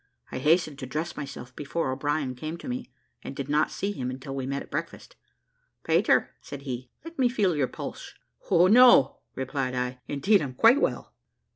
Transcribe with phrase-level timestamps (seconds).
[0.31, 2.89] I hastened to dress myself before O'Brien came to me,
[3.23, 5.15] and did not see him until we met at breakfast.
[5.83, 8.15] "Pater," said he, "let me feel your pulse."
[8.49, 11.13] "O no!" replied I, "indeed I'm quite well."